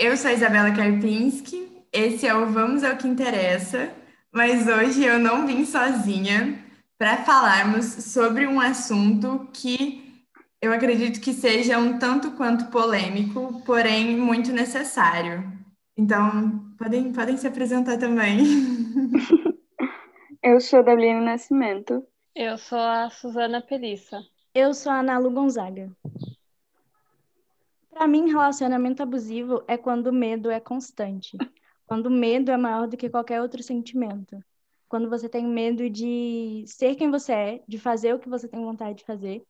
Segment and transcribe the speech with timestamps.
[0.00, 3.92] Eu sou a Isabela Karpinski, esse é o Vamos ao que Interessa,
[4.32, 6.58] mas hoje eu não vim sozinha
[6.96, 10.24] para falarmos sobre um assunto que
[10.58, 15.52] eu acredito que seja um tanto quanto polêmico, porém muito necessário.
[15.94, 18.38] Então, podem, podem se apresentar também.
[20.42, 22.02] Eu sou a Dabliane Nascimento.
[22.34, 24.22] Eu sou a Suzana Pelissa.
[24.54, 25.94] Eu sou a Ana Lu Gonzaga.
[28.00, 31.36] Para mim, relacionamento abusivo é quando o medo é constante.
[31.84, 34.42] Quando o medo é maior do que qualquer outro sentimento.
[34.88, 38.64] Quando você tem medo de ser quem você é, de fazer o que você tem
[38.64, 39.42] vontade de fazer,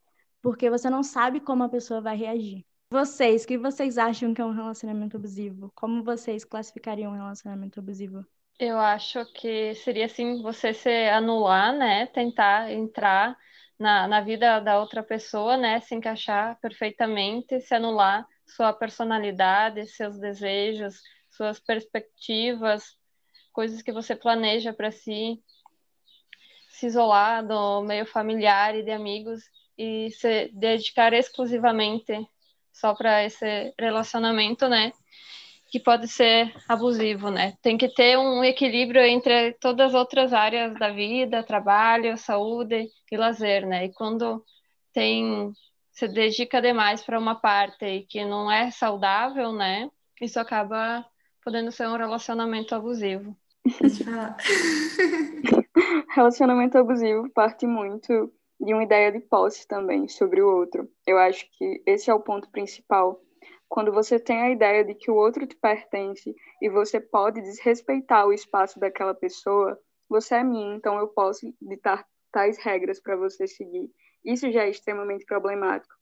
[0.43, 2.67] porque você não sabe como a pessoa vai reagir.
[2.91, 5.71] Vocês, o que vocês acham que é um relacionamento abusivo?
[5.73, 8.27] Como vocês classificariam um relacionamento abusivo?
[8.59, 12.07] Eu acho que seria assim, você se anular, né?
[12.07, 13.37] Tentar entrar
[13.79, 15.79] na, na vida da outra pessoa, né?
[15.79, 22.97] Se encaixar perfeitamente, se anular sua personalidade, seus desejos, suas perspectivas,
[23.53, 25.43] coisas que você planeja para si,
[26.69, 29.43] se isolar do meio familiar e de amigos
[29.77, 32.13] e se dedicar exclusivamente
[32.73, 34.93] só para esse relacionamento, né?
[35.71, 37.55] Que pode ser abusivo, né?
[37.63, 43.17] Tem que ter um equilíbrio entre todas as outras áreas da vida, trabalho, saúde e
[43.17, 43.87] lazer, né?
[43.87, 44.45] E quando
[44.93, 45.53] tem
[46.01, 49.91] se dedica demais para uma parte que não é saudável, né?
[50.19, 51.05] Isso acaba
[51.45, 53.37] podendo ser um relacionamento abusivo.
[56.15, 60.89] Relacionamento abusivo parte muito de uma ideia de posse também sobre o outro.
[61.07, 63.21] Eu acho que esse é o ponto principal.
[63.69, 68.27] Quando você tem a ideia de que o outro te pertence e você pode desrespeitar
[68.27, 69.79] o espaço daquela pessoa,
[70.09, 73.91] você é minha, então eu posso ditar tais regras para você seguir.
[74.25, 75.95] Isso já é extremamente problemático.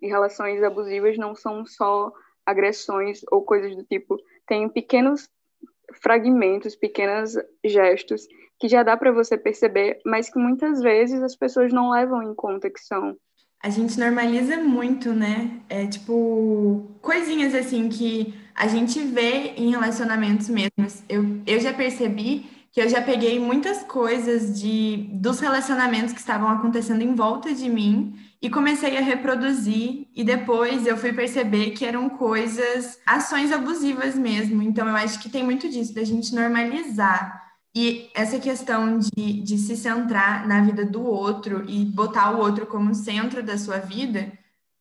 [0.00, 2.12] E relações abusivas não são só
[2.44, 4.16] agressões ou coisas do tipo.
[4.46, 5.28] Tem pequenos
[6.02, 8.26] fragmentos, pequenos gestos
[8.58, 12.34] que já dá para você perceber, mas que muitas vezes as pessoas não levam em
[12.34, 13.16] conta que são.
[13.60, 15.60] A gente normaliza muito, né?
[15.68, 21.02] É tipo coisinhas assim que a gente vê em relacionamentos mesmos.
[21.08, 26.48] Eu, eu já percebi que eu já peguei muitas coisas de dos relacionamentos que estavam
[26.48, 31.84] acontecendo em volta de mim e comecei a reproduzir e depois eu fui perceber que
[31.84, 34.62] eram coisas, ações abusivas mesmo.
[34.62, 37.42] Então eu acho que tem muito disso da gente normalizar
[37.74, 42.66] e essa questão de, de se centrar na vida do outro e botar o outro
[42.66, 44.32] como centro da sua vida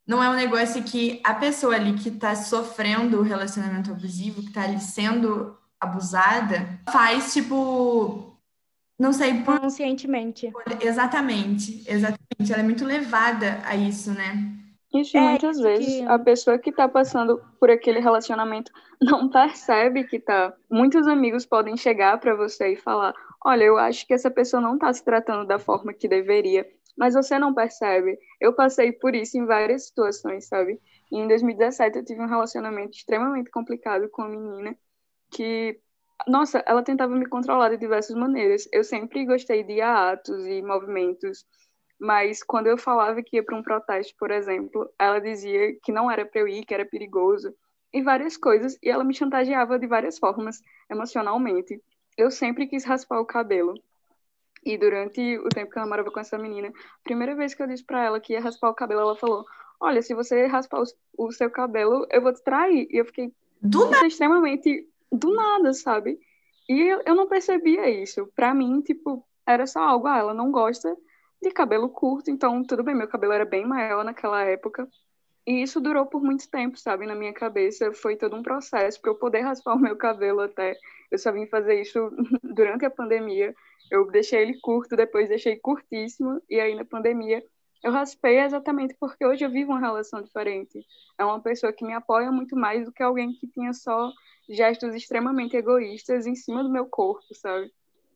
[0.08, 4.48] não é um negócio que a pessoa ali que está sofrendo o relacionamento abusivo, que
[4.48, 8.38] está ali sendo abusada, faz tipo.
[9.00, 9.42] Não sei.
[9.42, 9.60] Por...
[9.60, 10.52] Conscientemente.
[10.80, 12.54] Exatamente, exatamente.
[12.54, 14.58] Ela é muito levada a isso, né?
[14.94, 16.04] Isso, é, muitas vezes que...
[16.04, 18.72] a pessoa que está passando por aquele relacionamento
[19.02, 20.54] não percebe que tá.
[20.70, 23.14] Muitos amigos podem chegar para você e falar:
[23.44, 27.16] Olha, eu acho que essa pessoa não está se tratando da forma que deveria, mas
[27.16, 28.20] você não percebe.
[28.40, 30.80] Eu passei por isso em várias situações, sabe?
[31.12, 34.78] E em 2017 eu tive um relacionamento extremamente complicado com uma menina
[35.32, 35.80] que,
[36.28, 38.68] nossa, ela tentava me controlar de diversas maneiras.
[38.72, 41.46] Eu sempre gostei de atos e movimentos,
[42.00, 46.12] mas quando eu falava que ia para um protesto, por exemplo, ela dizia que não
[46.12, 47.56] era para eu ir, que era perigoso,
[47.94, 51.82] e várias coisas, e ela me chantageava de várias formas, emocionalmente.
[52.18, 53.74] Eu sempre quis raspar o cabelo.
[54.64, 57.68] E durante o tempo que eu namorava com essa menina, a primeira vez que eu
[57.68, 59.44] disse para ela que ia raspar o cabelo, ela falou:
[59.80, 60.84] Olha, se você raspar
[61.18, 62.88] o, seu cabelo, eu vou te trair.
[62.92, 66.20] E eu fiquei do extremamente do nada, sabe?
[66.70, 68.28] E eu, eu não percebia isso.
[68.36, 70.96] Pra mim, tipo, era só algo, ah, ela não gosta
[71.42, 74.88] de cabelo curto, então tudo bem, meu cabelo era bem maior naquela época.
[75.46, 77.08] E isso durou por muito tempo, sabe?
[77.08, 80.76] Na minha cabeça foi todo um processo para eu poder raspar o meu cabelo até.
[81.10, 82.12] Eu só vim fazer isso
[82.44, 83.56] durante a pandemia.
[83.90, 87.44] Eu deixei ele curto, depois deixei curtíssimo, e aí na pandemia
[87.84, 90.86] eu raspei exatamente porque hoje eu vivo uma relação diferente.
[91.18, 94.12] É uma pessoa que me apoia muito mais do que alguém que tinha só
[94.50, 97.72] gestos extremamente egoístas em cima do meu corpo, sabe?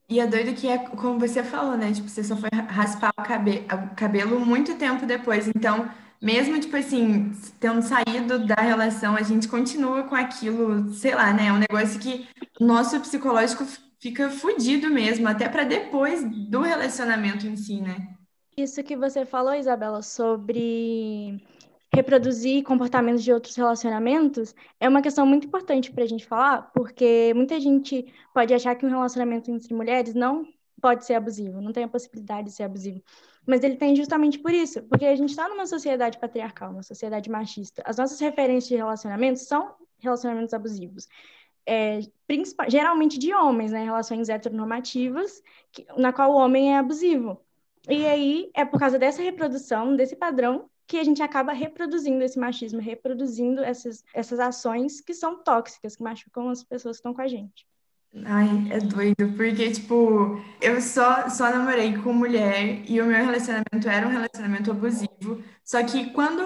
[0.08, 1.92] E é doido que é como você falou, né?
[1.92, 5.48] Tipo, você só foi raspar o, cabe o cabelo muito tempo depois.
[5.48, 5.90] Então,
[6.22, 11.48] mesmo, tipo assim, tendo saído da relação, a gente continua com aquilo, sei lá, né?
[11.48, 12.28] É um negócio que
[12.60, 13.66] o nosso psicológico
[14.00, 18.15] fica fudido mesmo, até para depois do relacionamento em si, né?
[18.58, 21.44] Isso que você falou, Isabela, sobre
[21.94, 27.34] reproduzir comportamentos de outros relacionamentos é uma questão muito importante para a gente falar, porque
[27.36, 30.48] muita gente pode achar que um relacionamento entre mulheres não
[30.82, 33.02] pode ser abusivo, não tem a possibilidade de ser abusivo.
[33.46, 37.30] Mas ele tem justamente por isso, porque a gente está numa sociedade patriarcal, uma sociedade
[37.30, 37.84] machista.
[37.86, 41.08] As nossas referências de relacionamentos são relacionamentos abusivos?
[41.66, 42.00] É,
[42.70, 43.84] geralmente de homens, né?
[43.84, 45.42] Relações heteronormativas,
[45.74, 47.45] que, na qual o homem é abusivo.
[47.90, 52.40] E aí é por causa dessa reprodução, desse padrão, que a gente acaba reproduzindo esse
[52.40, 57.22] machismo, reproduzindo essas, essas ações que são tóxicas, que machucam as pessoas que estão com
[57.22, 57.66] a gente.
[58.24, 63.90] Ai, é doido, porque, tipo, eu só, só namorei com mulher e o meu relacionamento
[63.90, 65.44] era um relacionamento abusivo.
[65.64, 66.42] Só que quando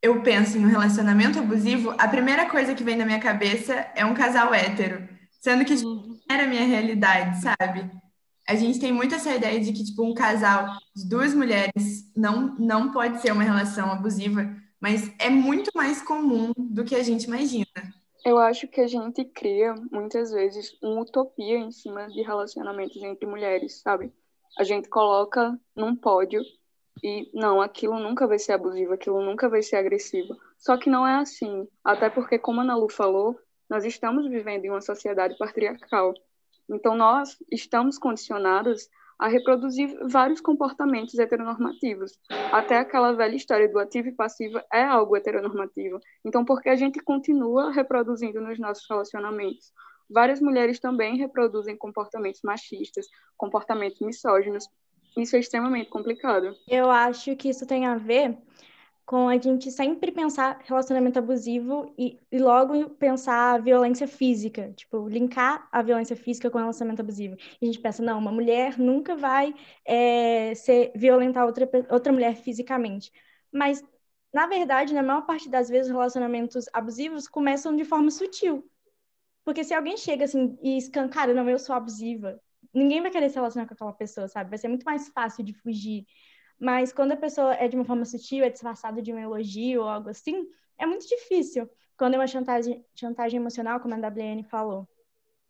[0.00, 4.04] eu penso em um relacionamento abusivo, a primeira coisa que vem na minha cabeça é
[4.04, 5.08] um casal hétero.
[5.40, 7.90] Sendo que tipo, não era a minha realidade, sabe?
[8.50, 12.56] A gente tem muito essa ideia de que, tipo, um casal de duas mulheres não,
[12.58, 14.44] não pode ser uma relação abusiva,
[14.80, 17.64] mas é muito mais comum do que a gente imagina.
[18.24, 23.24] Eu acho que a gente cria, muitas vezes, uma utopia em cima de relacionamentos entre
[23.24, 24.12] mulheres, sabe?
[24.58, 26.42] A gente coloca num pódio
[27.04, 30.36] e, não, aquilo nunca vai ser abusivo, aquilo nunca vai ser agressivo.
[30.58, 31.68] Só que não é assim.
[31.84, 33.38] Até porque, como a Ana Lu falou,
[33.68, 36.14] nós estamos vivendo em uma sociedade patriarcal.
[36.74, 38.88] Então, nós estamos condicionados
[39.20, 42.18] a reproduzir vários comportamentos heteronormativos.
[42.50, 46.00] Até aquela velha história do ativo e passivo é algo heteronormativo.
[46.24, 49.72] Então, por que a gente continua reproduzindo nos nossos relacionamentos?
[50.08, 53.06] Várias mulheres também reproduzem comportamentos machistas,
[53.36, 54.66] comportamentos misóginos.
[55.16, 56.54] Isso é extremamente complicado.
[56.66, 58.38] Eu acho que isso tem a ver
[59.04, 65.08] com a gente sempre pensar relacionamento abusivo e, e logo pensar a violência física, tipo,
[65.08, 67.36] linkar a violência física com o relacionamento abusivo.
[67.60, 69.54] E a gente pensa, não, uma mulher nunca vai
[69.84, 73.12] é, ser, violentar outra, outra mulher fisicamente.
[73.52, 73.82] Mas,
[74.32, 78.64] na verdade, na maior parte das vezes, os relacionamentos abusivos começam de forma sutil.
[79.44, 82.40] Porque se alguém chega assim e escancara, não, eu sou abusiva,
[82.72, 84.50] ninguém vai querer se relacionar com aquela pessoa, sabe?
[84.50, 86.06] Vai ser muito mais fácil de fugir
[86.60, 89.88] mas quando a pessoa é de uma forma sutil, é disfarçado de um elogio ou
[89.88, 90.46] algo assim,
[90.78, 91.68] é muito difícil.
[91.96, 94.88] Quando é uma chantagem, chantagem emocional, como a WN falou.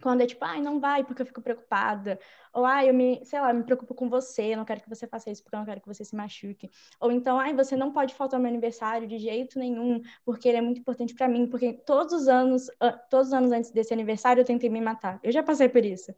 [0.02, 2.18] Quando é tipo, ai, não vai porque eu fico preocupada.
[2.52, 5.06] Ou, ai, eu me, sei lá, me preocupo com você, eu não quero que você
[5.06, 6.70] faça isso porque eu não quero que você se machuque.
[6.98, 10.58] Ou então, ai, você não pode faltar ao meu aniversário de jeito nenhum, porque ele
[10.58, 12.68] é muito importante para mim, porque todos os anos,
[13.10, 15.20] todos os anos antes desse aniversário eu tentei me matar.
[15.22, 16.14] Eu já passei por isso.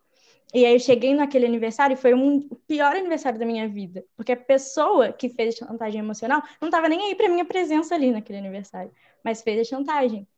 [0.54, 4.04] E aí eu cheguei naquele aniversário e foi um, o pior aniversário da minha vida.
[4.16, 7.94] Porque a pessoa que fez a chantagem emocional não estava nem aí para minha presença
[7.94, 8.92] ali naquele aniversário,
[9.24, 10.28] mas fez a chantagem.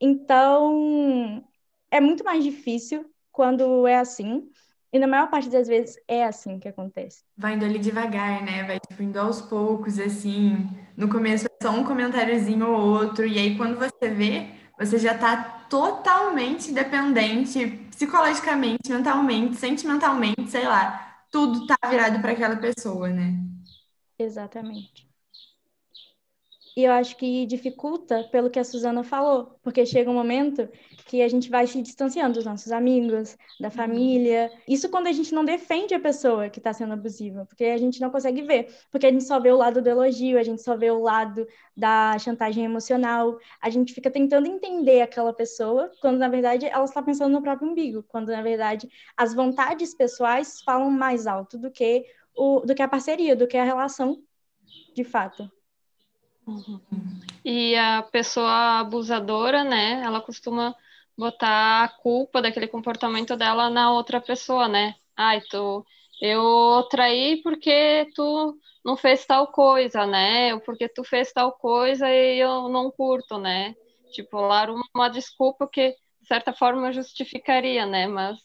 [0.00, 1.44] Então,
[1.90, 4.48] é muito mais difícil quando é assim.
[4.92, 7.24] E na maior parte das vezes é assim que acontece.
[7.36, 8.62] Vai indo ali devagar, né?
[8.64, 10.68] Vai tipo, indo aos poucos, assim.
[10.96, 13.26] No começo é só um comentáriozinho ou outro.
[13.26, 15.36] E aí, quando você vê, você já está
[15.68, 21.24] totalmente dependente, psicologicamente, mentalmente, sentimentalmente, sei lá.
[21.30, 23.34] Tudo tá virado para aquela pessoa, né?
[24.18, 25.08] Exatamente.
[26.76, 30.68] E eu acho que dificulta pelo que a Suzana falou, porque chega um momento
[31.06, 33.74] que a gente vai se distanciando dos nossos amigos, da uhum.
[33.74, 34.50] família.
[34.66, 38.00] Isso quando a gente não defende a pessoa que está sendo abusiva, porque a gente
[38.00, 40.76] não consegue ver, porque a gente só vê o lado do elogio, a gente só
[40.76, 46.28] vê o lado da chantagem emocional, a gente fica tentando entender aquela pessoa, quando na
[46.28, 51.28] verdade ela está pensando no próprio umbigo, quando na verdade as vontades pessoais falam mais
[51.28, 52.04] alto do que
[52.36, 54.20] o, do que a parceria, do que a relação
[54.92, 55.48] de fato.
[56.46, 56.80] Uhum.
[57.44, 60.74] E a pessoa abusadora, né, ela costuma
[61.16, 64.94] botar a culpa daquele comportamento dela na outra pessoa, né?
[65.16, 65.84] Ai, tu,
[66.20, 70.54] eu traí porque tu não fez tal coisa, né?
[70.54, 73.74] Ou porque tu fez tal coisa e eu não curto, né?
[74.12, 78.06] Tipo, lá uma desculpa que, de certa forma, justificaria, né?
[78.06, 78.38] Mas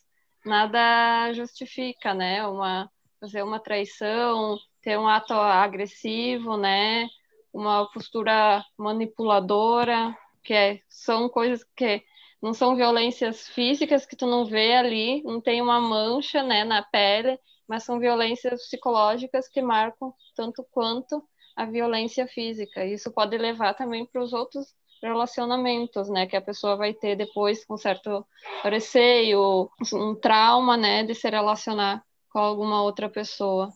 [0.45, 2.45] nada justifica, né?
[2.47, 2.89] Uma,
[3.19, 7.07] fazer uma traição, ter um ato agressivo, né?
[7.53, 12.03] Uma postura manipuladora, que é, são coisas que
[12.41, 16.81] não são violências físicas que tu não vê ali, não tem uma mancha, né, na
[16.81, 17.37] pele,
[17.67, 21.23] mas são violências psicológicas que marcam tanto quanto
[21.55, 22.85] a violência física.
[22.85, 27.65] Isso pode levar também para os outros relacionamentos, né, que a pessoa vai ter depois
[27.65, 28.25] com certo
[28.63, 33.69] receio, um trauma, né, de se relacionar com alguma outra pessoa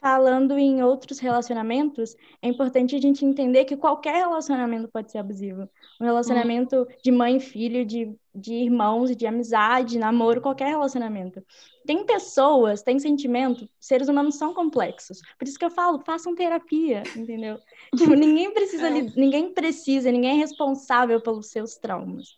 [0.00, 5.68] falando em outros relacionamentos, é importante a gente entender que qualquer relacionamento pode ser abusivo.
[6.00, 11.44] Um relacionamento de mãe e filho, de, de irmãos, de amizade, namoro, qualquer relacionamento.
[11.86, 15.20] Tem pessoas, tem sentimento, seres humanos são complexos.
[15.38, 17.58] Por isso que eu falo, façam terapia, entendeu?
[17.94, 18.90] Tipo, ninguém precisa, é.
[18.90, 22.34] ninguém precisa, ninguém é responsável pelos seus traumas.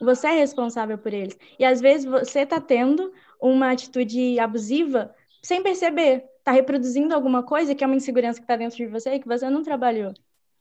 [0.00, 1.36] Você é responsável por eles.
[1.58, 7.74] E às vezes você está tendo uma atitude abusiva sem perceber, está reproduzindo alguma coisa
[7.74, 10.12] que é uma insegurança que está dentro de você e que você não trabalhou.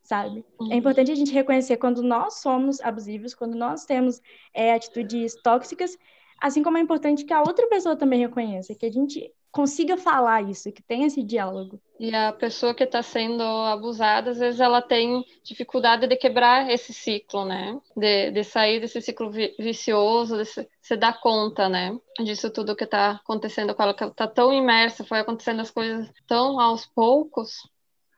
[0.04, 0.46] sabe?
[0.72, 4.22] É importante a gente reconhecer quando nós somos abusivos, quando nós temos
[4.54, 5.98] é, atitudes tóxicas,
[6.42, 10.42] assim como é importante que a outra pessoa também reconheça, que a gente consiga falar
[10.44, 11.82] isso, que tenha esse diálogo.
[12.00, 16.94] E a pessoa que está sendo abusada, às vezes ela tem dificuldade de quebrar esse
[16.94, 17.80] ciclo, né?
[17.96, 21.98] De, de sair desse ciclo vicioso, de se, se dar conta, né?
[22.20, 25.72] Disso tudo que está acontecendo com ela, que ela está tão imersa, foi acontecendo as
[25.72, 27.68] coisas tão aos poucos,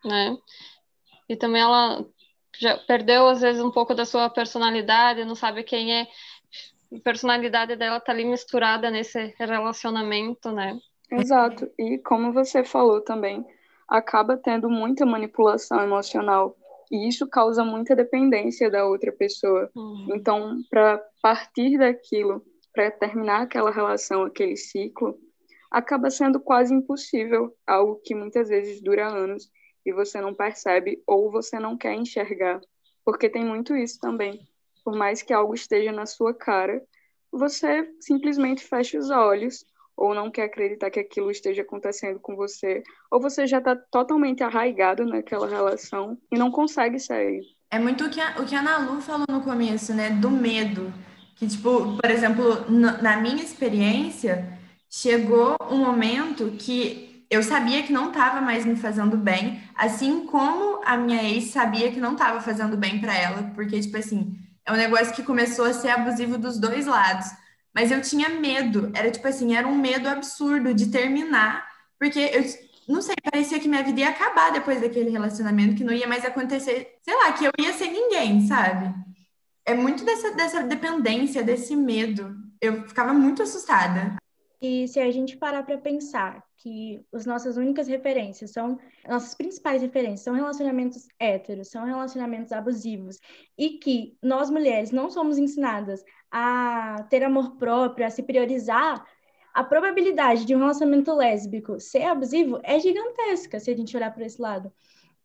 [0.05, 0.37] né?
[1.27, 2.05] E também ela
[2.59, 6.07] já perdeu, às vezes, um pouco da sua personalidade, não sabe quem é.
[6.93, 10.77] A personalidade dela tá ali misturada nesse relacionamento, né?
[11.11, 11.69] Exato.
[11.77, 13.45] E como você falou também,
[13.87, 16.55] acaba tendo muita manipulação emocional
[16.89, 19.69] e isso causa muita dependência da outra pessoa.
[19.75, 20.07] Uhum.
[20.13, 25.17] Então, para partir daquilo, para terminar aquela relação, aquele ciclo,
[25.69, 29.49] acaba sendo quase impossível, algo que muitas vezes dura anos
[29.85, 32.59] e você não percebe ou você não quer enxergar,
[33.05, 34.39] porque tem muito isso também.
[34.83, 36.81] Por mais que algo esteja na sua cara,
[37.31, 39.65] você simplesmente fecha os olhos
[39.95, 44.43] ou não quer acreditar que aquilo esteja acontecendo com você, ou você já está totalmente
[44.43, 47.41] arraigado naquela relação e não consegue sair.
[47.69, 50.09] É muito o que a, o que a Nalu falou no começo, né?
[50.09, 50.93] Do medo.
[51.35, 58.09] Que, tipo, por exemplo, na minha experiência, chegou um momento que eu sabia que não
[58.09, 62.75] estava mais me fazendo bem, assim como a minha ex sabia que não estava fazendo
[62.75, 66.59] bem para ela, porque, tipo assim, é um negócio que começou a ser abusivo dos
[66.59, 67.27] dois lados.
[67.73, 72.43] Mas eu tinha medo, era tipo assim, era um medo absurdo de terminar, porque eu
[72.93, 76.25] não sei, parecia que minha vida ia acabar depois daquele relacionamento, que não ia mais
[76.25, 78.93] acontecer, sei lá, que eu ia ser ninguém, sabe?
[79.65, 82.35] É muito dessa, dessa dependência, desse medo.
[82.59, 84.17] Eu ficava muito assustada.
[84.61, 89.81] E se a gente parar para pensar que as nossas únicas referências são, nossas principais
[89.81, 93.17] referências são relacionamentos héteros, são relacionamentos abusivos,
[93.57, 99.05] e que nós mulheres não somos ensinadas a ter amor próprio, a se priorizar,
[99.53, 104.25] a probabilidade de um relacionamento lésbico ser abusivo é gigantesca se a gente olhar para
[104.25, 104.71] esse lado.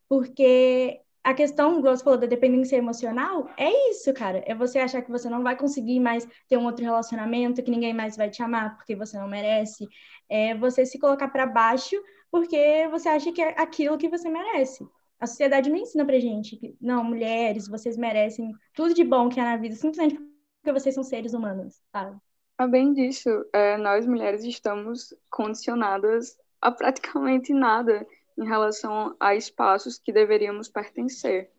[0.09, 4.43] Porque a questão, igual você falou, da dependência emocional, é isso, cara.
[4.47, 7.95] É você achar que você não vai conseguir mais ter um outro relacionamento, que ninguém
[7.95, 9.89] mais vai te amar porque você não merece.
[10.29, 11.97] É você se colocar para baixo
[12.31, 14.87] porque você acha que é aquilo que você merece.
[15.19, 19.41] A sociedade não ensina pra gente que, não, mulheres, vocês merecem tudo de bom que
[19.41, 20.19] há na vida, simplesmente
[20.67, 22.17] porque vocês são seres humanos, sabe?
[22.59, 28.05] Além disso, é, nós mulheres estamos condicionadas a praticamente nada
[28.37, 31.53] em relação a espaços que deveríamos pertencer.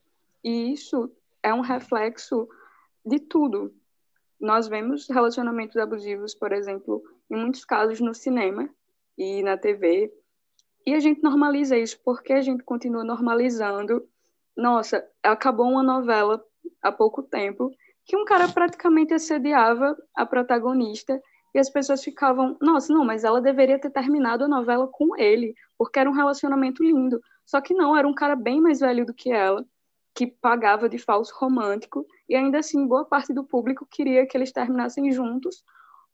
[0.43, 1.09] E isso
[1.41, 2.49] é um reflexo
[3.05, 3.73] de tudo.
[4.37, 8.69] Nós vemos relacionamentos abusivos, por exemplo, em muitos casos no cinema
[9.17, 10.11] e na TV,
[10.85, 14.05] e a gente normaliza isso porque a gente continua normalizando.
[14.53, 16.43] Nossa, acabou uma novela
[16.81, 17.71] há pouco tempo
[18.07, 21.21] que um cara praticamente assediava a protagonista
[21.53, 25.53] e as pessoas ficavam, nossa, não, mas ela deveria ter terminado a novela com ele,
[25.77, 27.19] porque era um relacionamento lindo.
[27.45, 29.65] Só que não, era um cara bem mais velho do que ela,
[30.15, 34.51] que pagava de falso romântico, e ainda assim boa parte do público queria que eles
[34.51, 35.63] terminassem juntos,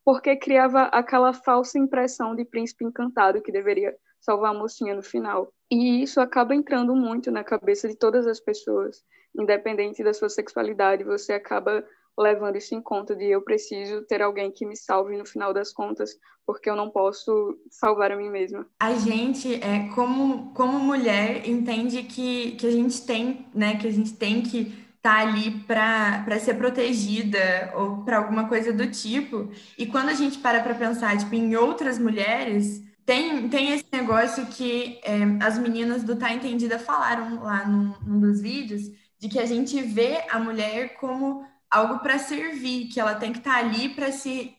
[0.04, 5.52] porque criava aquela falsa impressão de príncipe encantado que deveria salvar a mocinha no final.
[5.70, 9.02] E isso acaba entrando muito na cabeça de todas as pessoas
[9.36, 11.84] independente da sua sexualidade, você acaba
[12.18, 15.72] levando isso em conta de eu preciso ter alguém que me salve no final das
[15.72, 18.66] contas, porque eu não posso salvar a mim mesma.
[18.78, 23.90] A gente, é, como, como mulher, entende que, que a gente tem, né, que a
[23.90, 29.50] gente tem que estar tá ali para ser protegida ou para alguma coisa do tipo.
[29.76, 34.46] E quando a gente para para pensar tipo, em outras mulheres, tem, tem esse negócio
[34.46, 38.90] que é, as meninas do Tá Entendida falaram lá num, num dos vídeos,
[39.24, 43.38] de que a gente vê a mulher como algo para servir, que ela tem que
[43.38, 44.54] estar tá ali para se,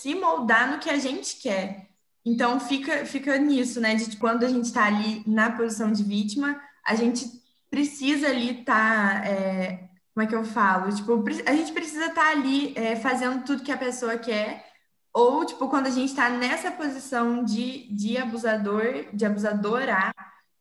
[0.00, 1.86] se moldar no que a gente quer.
[2.26, 3.94] Então fica, fica nisso, né?
[3.94, 7.30] De quando a gente está ali na posição de vítima, a gente
[7.70, 9.22] precisa ali estar.
[9.22, 10.92] Tá, é, como é que eu falo?
[10.92, 14.66] Tipo, a gente precisa estar tá ali é, fazendo tudo que a pessoa quer.
[15.14, 20.12] Ou, tipo, quando a gente está nessa posição de, de abusador, de abusadora,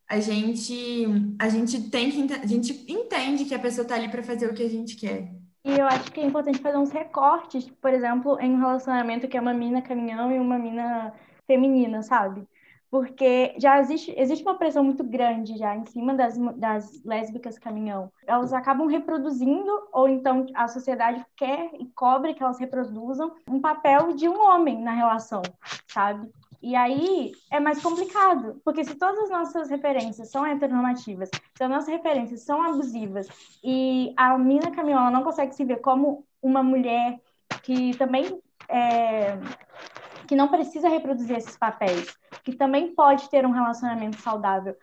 [0.10, 1.06] a gente
[1.38, 4.54] a gente tem que a gente entende que a pessoa está ali para fazer o
[4.54, 5.32] que a gente quer.
[5.66, 9.36] E eu acho que é importante fazer uns recortes, por exemplo, em um relacionamento que
[9.36, 11.14] é uma mina caminhão e uma mina
[11.46, 12.48] feminina, sabe?
[12.90, 18.10] Porque já existe, existe uma pressão muito grande já em cima das, das lésbicas caminhão.
[18.26, 24.14] Elas acabam reproduzindo, ou então a sociedade quer e cobra que elas reproduzam um papel
[24.14, 25.42] de um homem na relação,
[25.86, 26.32] sabe?
[26.62, 31.70] E aí é mais complicado, porque se todas as nossas referências são heteronormativas, se as
[31.70, 33.28] nossas referências são abusivas
[33.64, 37.20] e a mina caminhola não consegue se ver como uma mulher
[37.64, 39.38] que também é,
[40.28, 44.76] que não precisa reproduzir esses papéis, que também pode ter um relacionamento saudável.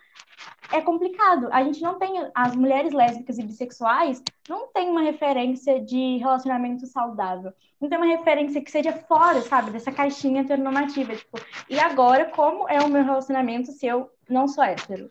[0.75, 1.49] É complicado.
[1.53, 6.85] A gente não tem as mulheres lésbicas e bissexuais não tem uma referência de relacionamento
[6.85, 7.53] saudável.
[7.81, 11.39] Não tem uma referência que seja fora, sabe, dessa caixinha heteronormativa, tipo,
[11.71, 15.09] e agora como é o meu relacionamento se eu não sou hétero?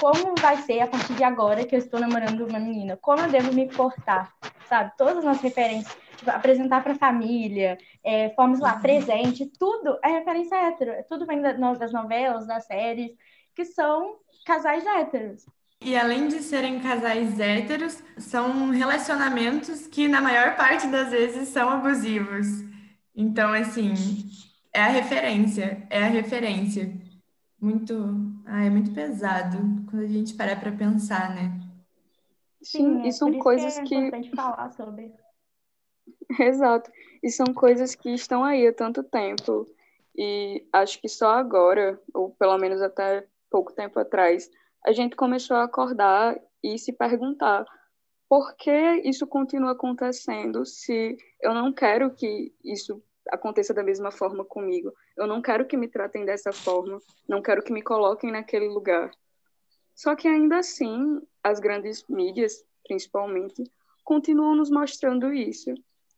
[0.00, 2.96] Como vai ser a partir de agora que eu estou namorando uma menina?
[2.96, 4.32] Como eu devo me portar?
[4.66, 4.92] Sabe?
[4.96, 8.80] Todas as nossas referências tipo, apresentar para a família, é, fomos lá, uhum.
[8.80, 11.04] presente, tudo é referência hétero.
[11.06, 13.12] Tudo vem das novelas, das séries,
[13.54, 15.44] que são casais héteros.
[15.80, 21.68] E além de serem casais héteros, são relacionamentos que, na maior parte das vezes, são
[21.68, 22.46] abusivos.
[23.14, 23.92] Então, assim,
[24.72, 26.90] é a referência, é a referência.
[27.60, 27.94] Muito,
[28.46, 29.58] ah, é muito pesado
[29.90, 31.60] quando a gente para para pensar, né?
[32.62, 33.94] Sim, Sim e são coisas que.
[33.94, 35.12] É importante falar sobre.
[36.40, 36.90] Exato.
[37.22, 39.66] E são coisas que estão aí há tanto tempo.
[40.16, 43.26] E acho que só agora, ou pelo menos até
[43.56, 44.50] pouco tempo atrás,
[44.84, 47.64] a gente começou a acordar e se perguntar
[48.28, 54.44] por que isso continua acontecendo se eu não quero que isso aconteça da mesma forma
[54.44, 54.92] comigo.
[55.16, 59.10] Eu não quero que me tratem dessa forma, não quero que me coloquem naquele lugar.
[59.94, 63.64] Só que ainda assim, as grandes mídias, principalmente,
[64.04, 65.72] continuam nos mostrando isso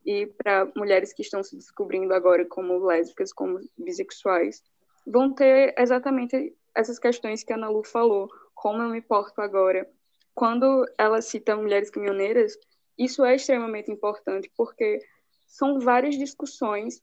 [0.05, 4.61] e para mulheres que estão se descobrindo agora como lésbicas, como bissexuais,
[5.07, 9.91] vão ter exatamente essas questões que a Ana Lu falou, como eu me porto agora.
[10.33, 12.57] Quando ela cita mulheres caminhoneiras,
[12.97, 15.01] isso é extremamente importante, porque
[15.49, 17.03] são várias discussões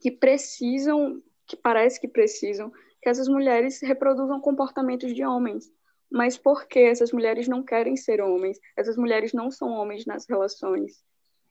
[0.00, 5.72] que precisam, que parece que precisam, que essas mulheres reproduzam comportamentos de homens.
[6.10, 8.58] Mas por que essas mulheres não querem ser homens?
[8.76, 11.04] Essas mulheres não são homens nas relações.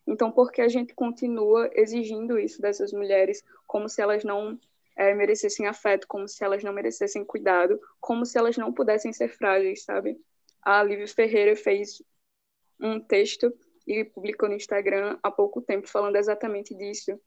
[0.06, 4.60] Então, por que a gente continua exigindo isso dessas mulheres, como se elas não
[4.96, 9.30] é, merecessem afeto, como se elas não merecessem cuidado, como se elas não pudessem ser
[9.30, 10.20] frágeis, sabe?
[10.62, 12.02] A Lívia Ferreira fez
[12.80, 13.54] um texto
[13.88, 17.20] e publicou no Instagram há pouco tempo falando exatamente disso,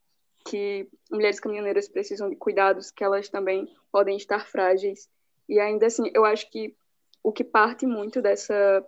[0.46, 5.08] que mulheres caminhoneiras precisam de cuidados, que elas também podem estar frágeis.
[5.48, 6.76] E ainda assim, eu acho que
[7.22, 8.84] o que parte muito dessa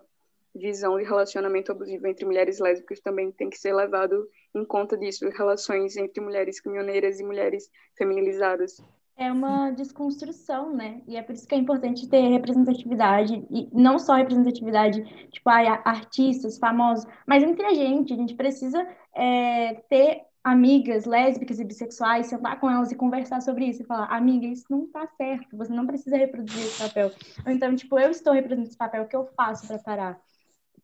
[0.55, 5.29] visão de relacionamento abusivo entre mulheres lésbicas também tem que ser levado em conta disso,
[5.31, 8.83] relações entre mulheres caminhoneiras e mulheres feminilizadas.
[9.17, 11.01] É uma desconstrução, né?
[11.07, 15.83] E é por isso que é importante ter representatividade, e não só representatividade, tipo, ah,
[15.85, 18.13] artistas famosos, mas entre a gente.
[18.13, 23.67] A gente precisa é, ter amigas lésbicas e bissexuais, sentar com elas e conversar sobre
[23.67, 27.11] isso e falar, amiga, isso não tá certo, você não precisa reproduzir esse papel.
[27.47, 30.21] Ou então, tipo, eu estou reproduzindo esse papel, o que eu faço para parar?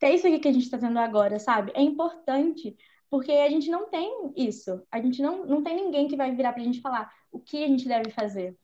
[0.01, 1.73] que é isso aqui que a gente está tendo agora, sabe?
[1.75, 2.75] É importante,
[3.11, 4.83] porque a gente não tem isso.
[4.91, 7.63] A gente não, não tem ninguém que vai virar para a gente falar o que
[7.63, 8.57] a gente deve fazer,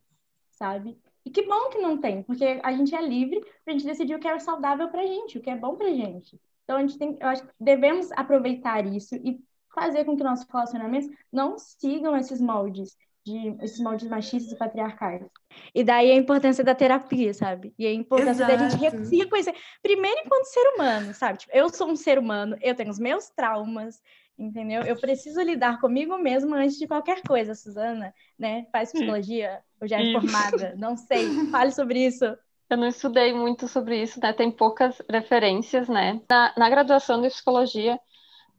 [0.53, 0.99] sabe?
[1.25, 4.15] E que bom que não tem, porque a gente é livre para a gente decidir
[4.15, 6.41] o que é saudável para a gente, o que é bom para a gente.
[6.63, 9.41] Então, a gente tem, eu acho que devemos aproveitar isso e
[9.75, 15.27] fazer com que nossos relacionamentos não sigam esses moldes de esses moldes machistas e patriarcais.
[15.75, 17.75] E daí a importância da terapia, sabe?
[17.77, 18.57] E a importância Exato.
[18.57, 21.39] da gente se reconhecer, primeiro enquanto ser humano, sabe?
[21.41, 24.01] Tipo, eu sou um ser humano, eu tenho os meus traumas,
[24.39, 24.83] entendeu?
[24.83, 28.67] Eu preciso lidar comigo mesma antes de qualquer coisa, Suzana, né?
[28.71, 31.29] Faz psicologia, ou já é formada, não sei.
[31.51, 32.25] Fale sobre isso.
[32.69, 34.33] Eu não estudei muito sobre isso, né?
[34.33, 36.21] Tem poucas referências, né?
[36.29, 37.99] Na, na graduação de psicologia,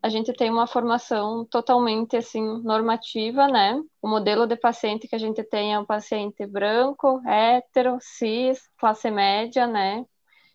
[0.01, 3.81] a gente tem uma formação totalmente assim normativa, né?
[4.01, 9.11] O modelo de paciente que a gente tem é um paciente branco, hétero, cis, classe
[9.11, 10.05] média, né?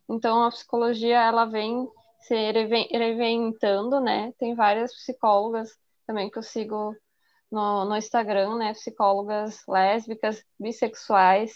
[0.08, 1.87] Então a psicologia ela vem
[2.22, 4.32] se reinventando, né?
[4.38, 5.70] Tem várias psicólogas
[6.06, 6.96] também que eu sigo
[7.50, 8.72] no, no Instagram, né?
[8.72, 11.52] Psicólogas lésbicas, bissexuais,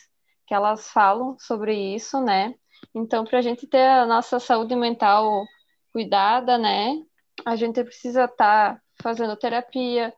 [0.47, 2.55] que elas falam sobre isso, né?
[2.95, 5.45] Então, para a gente ter a nossa saúde mental
[5.93, 6.97] cuidada, né?
[7.45, 10.15] a gente precisa estar tá fazendo terapia,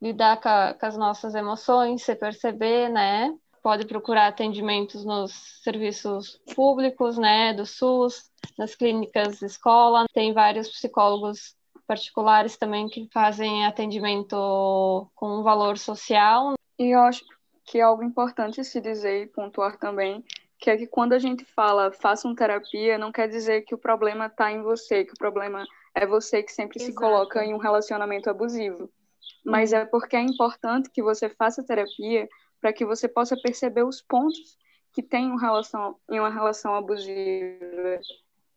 [0.00, 3.32] lidar com, a, com, as nossas emoções, se perceber, né?
[3.64, 10.04] Pode procurar atendimentos nos serviços públicos, né, do SUS, nas clínicas de escola.
[10.12, 16.52] Tem vários psicólogos particulares também que fazem atendimento com valor social.
[16.78, 17.24] E eu acho
[17.64, 20.22] que é algo importante se dizer e pontuar também
[20.58, 24.26] que é que quando a gente fala façam terapia, não quer dizer que o problema
[24.26, 26.92] está em você, que o problema é você que sempre Exato.
[26.92, 28.90] se coloca em um relacionamento abusivo.
[29.44, 32.28] Mas é porque é importante que você faça terapia
[32.64, 34.56] para que você possa perceber os pontos
[34.90, 38.00] que tem em, relação, em uma relação abusiva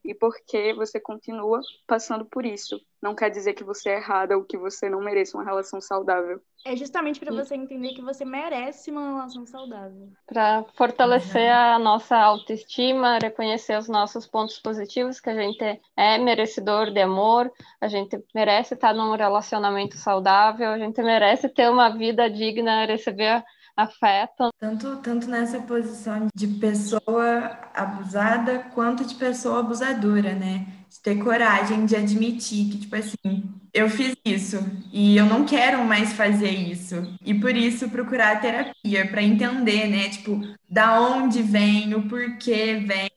[0.02, 2.80] e porque você continua passando por isso.
[3.02, 6.40] Não quer dizer que você é errada ou que você não merece uma relação saudável.
[6.66, 10.10] É justamente para você entender que você merece uma relação saudável.
[10.26, 16.92] Para fortalecer a nossa autoestima, reconhecer os nossos pontos positivos, que a gente é merecedor
[16.92, 22.30] de amor, a gente merece estar num relacionamento saudável, a gente merece ter uma vida
[22.30, 23.44] digna, receber
[23.78, 24.50] afetam.
[24.60, 30.68] Tanto, tanto nessa posição de pessoa abusada quanto de pessoa abusadora, né?
[30.90, 34.58] De ter coragem de admitir que, tipo assim, eu fiz isso
[34.92, 36.96] e eu não quero mais fazer isso.
[37.24, 40.10] E por isso procurar terapia, para entender, né?
[40.10, 43.10] Tipo, da onde vem, o porquê vem,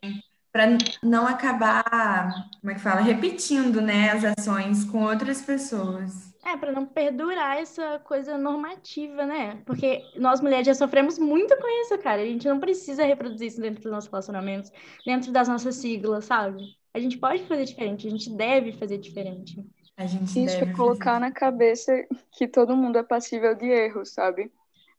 [0.52, 6.29] para não acabar, como é que fala, repetindo, né, as ações com outras pessoas.
[6.44, 9.62] É, para não perdurar essa coisa normativa, né?
[9.66, 12.22] Porque nós mulheres já sofremos muito com isso, cara.
[12.22, 14.72] A gente não precisa reproduzir isso dentro dos nossos relacionamentos,
[15.04, 16.62] dentro das nossas siglas, sabe?
[16.94, 19.62] A gente pode fazer diferente, a gente deve fazer diferente.
[19.96, 21.20] A gente isso deve é colocar fazer.
[21.20, 21.92] na cabeça
[22.32, 24.50] que todo mundo é passível de erro, sabe?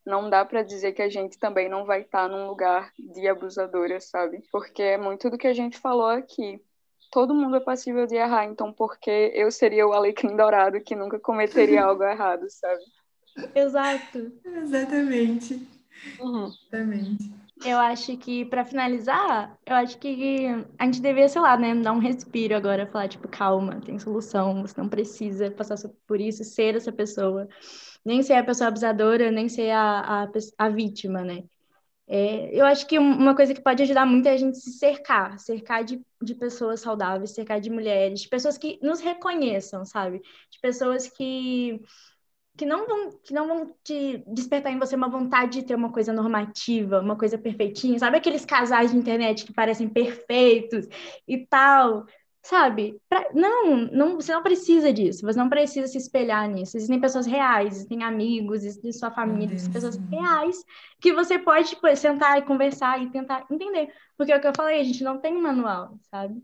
[0.06, 4.00] Não dá para dizer que a gente também não vai estar num lugar de abusadora,
[4.00, 4.44] sabe?
[4.52, 6.62] Porque é muito do que a gente falou aqui
[7.12, 10.96] todo mundo é passível de errar, então por que eu seria o alecrim dourado que
[10.96, 12.82] nunca cometeria algo errado, sabe?
[13.54, 14.32] Exato.
[14.46, 15.68] Exatamente.
[16.20, 16.48] Uhum.
[16.48, 17.32] Exatamente.
[17.64, 20.48] Eu acho que, para finalizar, eu acho que
[20.80, 24.64] a gente deveria, sei lá, né, dar um respiro agora, falar, tipo, calma, tem solução,
[24.64, 27.48] você não precisa passar por isso, ser essa pessoa.
[28.04, 31.44] Nem ser a pessoa abusadora, nem ser a, a, a vítima, né?
[32.14, 35.40] É, eu acho que uma coisa que pode ajudar muito é a gente se cercar,
[35.40, 40.20] cercar de, de pessoas saudáveis, cercar de mulheres, de pessoas que nos reconheçam, sabe?
[40.20, 41.80] De pessoas que,
[42.58, 45.92] que, não vão, que não vão te despertar em você uma vontade de ter uma
[45.94, 48.18] coisa normativa, uma coisa perfeitinha, sabe?
[48.18, 50.88] Aqueles casais de internet que parecem perfeitos
[51.26, 52.06] e tal.
[52.44, 53.00] Sabe?
[53.08, 53.28] Pra...
[53.34, 56.76] Não, não, você não precisa disso, você não precisa se espelhar nisso.
[56.76, 60.58] Existem pessoas reais, existem amigos, existem sua família, existem pessoas reais
[61.00, 63.94] que você pode tipo, sentar e conversar e tentar entender.
[64.18, 66.42] Porque é o que eu falei, a gente não tem manual, sabe?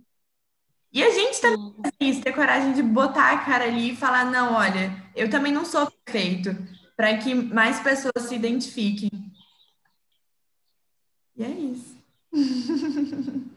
[0.93, 4.53] E a gente também precisa ter coragem de botar a cara ali e falar: não,
[4.53, 6.55] olha, eu também não sou perfeito,
[6.95, 9.09] para que mais pessoas se identifiquem.
[11.35, 11.97] E é isso.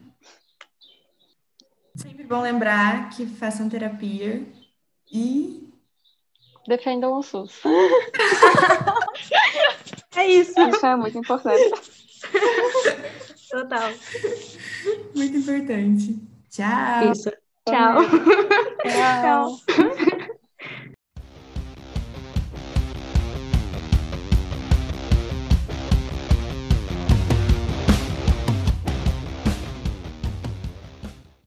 [1.95, 4.45] Sempre bom lembrar que façam terapia
[5.11, 5.67] e.
[6.67, 7.61] Defendam o SUS.
[10.15, 10.53] é isso.
[10.59, 11.71] Isso é muito importante.
[13.49, 13.91] Total.
[15.15, 16.19] Muito importante.
[16.49, 17.11] Tchau.
[17.11, 17.31] Isso.
[17.67, 17.97] Tchau.
[18.83, 19.57] Tchau.
[19.67, 20.01] Tchau.